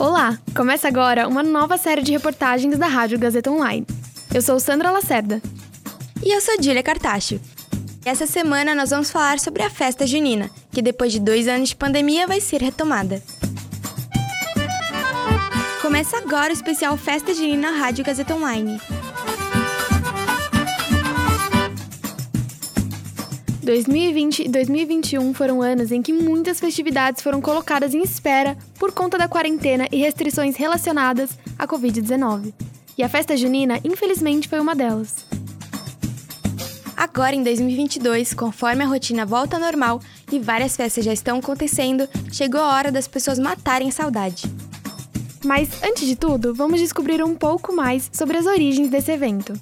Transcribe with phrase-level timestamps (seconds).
[0.00, 0.38] Olá!
[0.56, 3.86] Começa agora uma nova série de reportagens da Rádio Gazeta Online.
[4.32, 5.42] Eu sou Sandra Lacerda.
[6.24, 7.38] E eu sou Dília Cartacho.
[8.02, 11.76] Essa semana nós vamos falar sobre a festa junina, que depois de dois anos de
[11.76, 13.22] pandemia vai ser retomada.
[15.82, 18.80] Começa agora o especial Festa Junina Rádio Gazeta Online.
[23.70, 29.16] 2020 e 2021 foram anos em que muitas festividades foram colocadas em espera por conta
[29.16, 32.52] da quarentena e restrições relacionadas à Covid-19.
[32.98, 35.24] E a festa junina, infelizmente, foi uma delas.
[36.96, 40.00] Agora, em 2022, conforme a rotina volta ao normal
[40.32, 44.52] e várias festas já estão acontecendo, chegou a hora das pessoas matarem a saudade.
[45.44, 49.52] Mas, antes de tudo, vamos descobrir um pouco mais sobre as origens desse evento.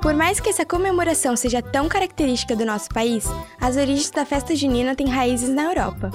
[0.00, 3.26] Por mais que essa comemoração seja tão característica do nosso país,
[3.60, 6.10] as origens da festa junina têm raízes na Europa.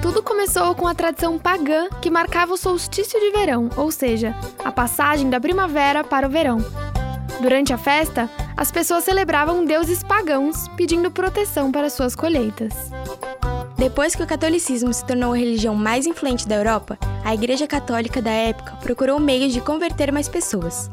[0.00, 4.70] Tudo começou com a tradição pagã que marcava o solstício de verão, ou seja, a
[4.70, 6.58] passagem da primavera para o verão.
[7.40, 12.72] Durante a festa, as pessoas celebravam deuses pagãos pedindo proteção para suas colheitas.
[13.76, 18.22] Depois que o catolicismo se tornou a religião mais influente da Europa, a Igreja Católica
[18.22, 20.88] da época procurou meios de converter mais pessoas.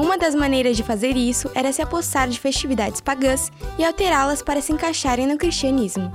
[0.00, 4.62] Uma das maneiras de fazer isso era se apossar de festividades pagãs e alterá-las para
[4.62, 6.10] se encaixarem no cristianismo.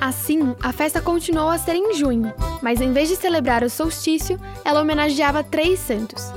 [0.00, 4.38] Assim, a festa continuou a ser em junho, mas em vez de celebrar o solstício,
[4.64, 6.32] ela homenageava três santos: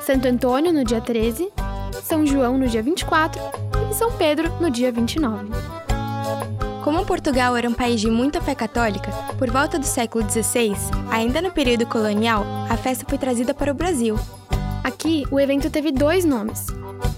[0.00, 1.52] Santo Antônio no dia 13,
[2.02, 3.38] São João no dia 24
[3.90, 5.48] e São Pedro no dia 29.
[6.82, 10.74] Como Portugal era um país de muita fé católica, por volta do século XVI,
[11.10, 14.18] ainda no período colonial, a festa foi trazida para o Brasil
[14.88, 16.66] Aqui, o evento teve dois nomes.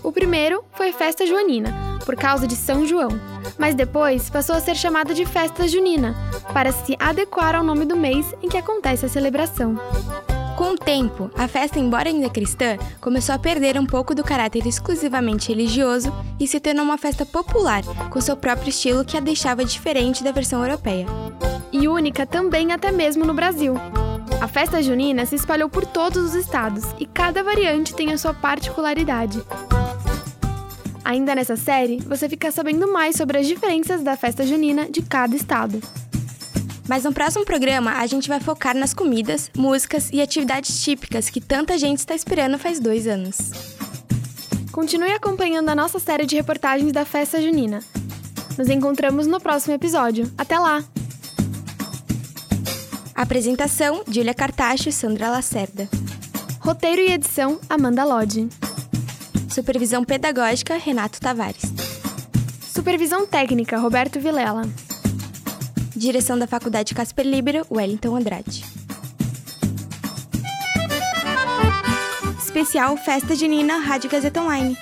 [0.02, 1.72] O primeiro foi Festa Joanina,
[2.04, 3.10] por causa de São João,
[3.56, 6.16] mas depois passou a ser chamada de Festa Junina,
[6.52, 9.76] para se adequar ao nome do mês em que acontece a celebração.
[10.56, 14.66] Com o tempo, a festa, embora ainda cristã, começou a perder um pouco do caráter
[14.66, 19.64] exclusivamente religioso e se tornou uma festa popular, com seu próprio estilo que a deixava
[19.64, 21.06] diferente da versão europeia.
[21.70, 23.74] E única também até mesmo no Brasil.
[24.40, 28.32] A festa junina se espalhou por todos os estados e cada variante tem a sua
[28.32, 29.42] particularidade.
[31.04, 35.36] Ainda nessa série, você fica sabendo mais sobre as diferenças da festa junina de cada
[35.36, 35.80] estado.
[36.88, 41.40] Mas no próximo programa, a gente vai focar nas comidas, músicas e atividades típicas que
[41.40, 43.36] tanta gente está esperando faz dois anos.
[44.72, 47.80] Continue acompanhando a nossa série de reportagens da festa junina.
[48.56, 50.32] Nos encontramos no próximo episódio.
[50.38, 50.82] Até lá!
[53.20, 55.86] Apresentação: Julia Cartacho e Sandra Lacerda.
[56.58, 58.48] Roteiro e edição: Amanda Lodge.
[59.46, 61.70] Supervisão pedagógica: Renato Tavares.
[62.62, 64.62] Supervisão técnica: Roberto Vilela.
[65.94, 68.64] Direção da Faculdade Casper Libero: Wellington Andrade.
[72.42, 74.78] Especial Festa de Nina, Rádio Gazeta Online.